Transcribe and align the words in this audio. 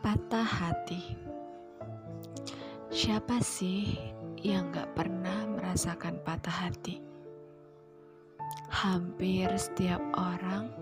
Patah 0.00 0.48
hati. 0.48 1.12
Siapa 2.88 3.36
sih 3.44 4.00
yang 4.40 4.72
gak 4.72 4.96
pernah 4.96 5.44
merasakan 5.44 6.16
patah 6.24 6.56
hati? 6.56 7.04
Hampir 8.72 9.52
setiap 9.60 10.00
orang 10.16 10.72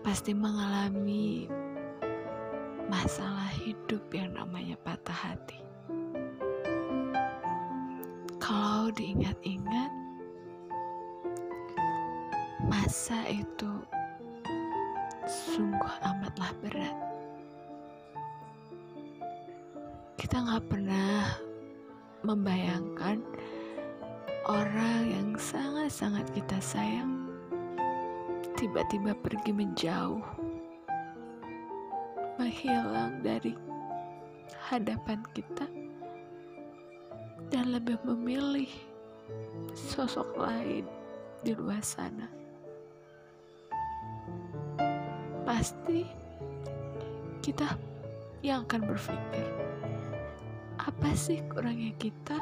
pasti 0.00 0.32
mengalami 0.32 1.52
masalah 2.88 3.52
hidup 3.60 4.00
yang 4.08 4.32
namanya 4.32 4.80
patah 4.80 5.12
hati. 5.28 5.60
Kalau 8.40 8.88
diingat-ingat, 8.96 9.92
masa 12.72 13.20
itu 13.28 13.84
sungguh 15.28 15.94
amatlah 16.00 16.56
berat. 16.64 17.13
Kita 20.24 20.40
nggak 20.40 20.72
pernah 20.72 21.36
membayangkan 22.24 23.20
orang 24.48 25.00
yang 25.04 25.28
sangat-sangat 25.36 26.24
kita 26.32 26.56
sayang 26.64 27.28
tiba-tiba 28.56 29.12
pergi 29.20 29.52
menjauh, 29.52 30.24
menghilang 32.40 33.20
dari 33.20 33.52
hadapan 34.72 35.20
kita, 35.36 35.68
dan 37.52 37.76
lebih 37.76 38.00
memilih 38.08 38.72
sosok 39.76 40.40
lain 40.40 40.88
di 41.44 41.52
luar 41.52 41.84
sana. 41.84 42.32
Pasti 45.44 46.08
kita 47.44 47.76
yang 48.40 48.64
akan 48.64 48.88
berpikir, 48.88 49.48
apa 50.84 51.16
sih 51.16 51.40
kurangnya 51.48 51.96
kita? 51.96 52.36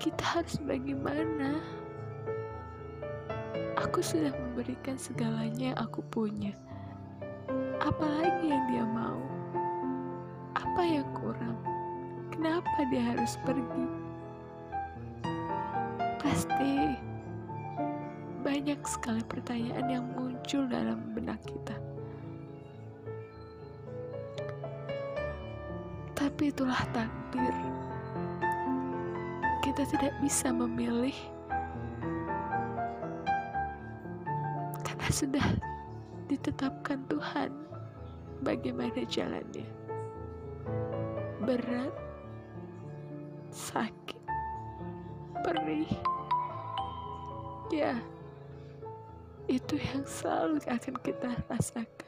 Kita 0.00 0.24
harus 0.24 0.56
bagaimana? 0.64 1.60
Aku 3.76 4.00
sudah 4.00 4.32
memberikan 4.32 4.96
segalanya 4.96 5.76
yang 5.76 5.78
aku 5.84 6.00
punya. 6.08 6.56
Apalagi 7.84 8.48
yang 8.48 8.64
dia 8.72 8.84
mau? 8.88 9.20
Apa 10.56 10.80
yang 10.80 11.08
kurang? 11.12 11.60
Kenapa 12.32 12.88
dia 12.88 13.04
harus 13.12 13.36
pergi? 13.44 13.86
Pasti 16.24 16.96
banyak 18.40 18.80
sekali 18.88 19.20
pertanyaan 19.28 19.86
yang 19.92 20.04
muncul 20.16 20.64
dalam 20.72 21.12
benak 21.12 21.40
kita. 21.44 21.76
Tapi 26.30 26.54
itulah 26.54 26.78
takdir. 26.94 27.56
Kita 29.66 29.82
tidak 29.90 30.14
bisa 30.22 30.54
memilih 30.54 31.12
karena 34.86 35.10
sudah 35.10 35.46
ditetapkan 36.30 37.02
Tuhan 37.10 37.50
bagaimana 38.46 39.02
jalannya. 39.10 39.66
Berat, 41.42 41.94
sakit, 43.50 44.22
perih. 45.42 45.90
Ya, 47.74 47.98
itu 49.50 49.82
yang 49.82 50.06
selalu 50.06 50.62
akan 50.62 50.94
kita 51.02 51.34
rasakan 51.50 52.06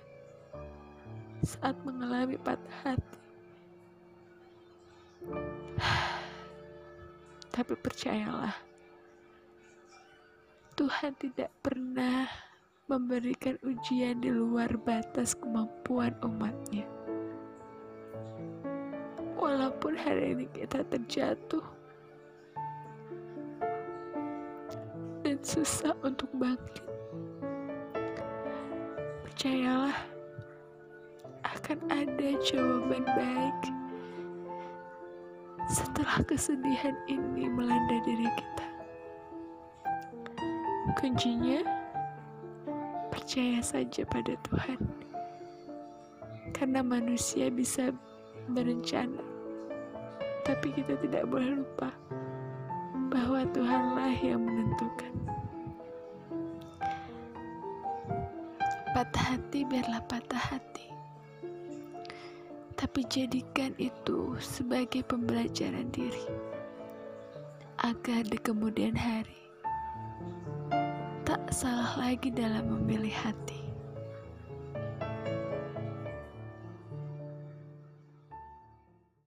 saat 1.42 1.74
mengalami 1.82 2.38
patah 2.38 2.78
hati. 2.86 3.21
Tapi 7.52 7.76
percayalah, 7.76 8.56
Tuhan 10.72 11.12
tidak 11.20 11.52
pernah 11.60 12.24
memberikan 12.88 13.60
ujian 13.60 14.24
di 14.24 14.32
luar 14.32 14.72
batas 14.80 15.36
kemampuan 15.36 16.16
umatnya. 16.24 16.88
Walaupun 19.36 20.00
hari 20.00 20.32
ini 20.32 20.48
kita 20.48 20.80
terjatuh 20.88 21.60
dan 25.20 25.36
susah 25.44 25.92
untuk 26.00 26.32
bangkit, 26.32 26.88
percayalah 29.28 29.98
akan 31.44 31.78
ada 31.92 32.28
jawaban 32.40 33.04
baik 33.12 33.81
setelah 35.72 36.20
kesedihan 36.28 36.92
ini 37.08 37.48
melanda 37.48 37.96
diri 38.04 38.28
kita. 38.28 38.66
Kuncinya, 41.00 41.64
percaya 43.08 43.64
saja 43.64 44.04
pada 44.04 44.36
Tuhan. 44.52 44.76
Karena 46.52 46.84
manusia 46.84 47.48
bisa 47.48 47.88
berencana, 48.52 49.24
tapi 50.44 50.76
kita 50.76 51.00
tidak 51.00 51.24
boleh 51.32 51.64
lupa 51.64 51.88
bahwa 53.08 53.40
Tuhanlah 53.56 54.12
yang 54.20 54.44
menentukan. 54.44 55.12
Patah 58.92 59.24
hati 59.24 59.64
biarlah 59.64 60.04
patah 60.04 60.52
hati 60.52 60.91
tapi 62.92 63.08
jadikan 63.08 63.72
itu 63.80 64.36
sebagai 64.36 65.00
pembelajaran 65.08 65.88
diri 65.96 66.28
agar 67.80 68.20
di 68.28 68.36
kemudian 68.36 68.92
hari 68.92 69.48
tak 71.24 71.40
salah 71.48 71.96
lagi 71.96 72.28
dalam 72.28 72.68
memilih 72.68 73.16
hati. 73.16 73.61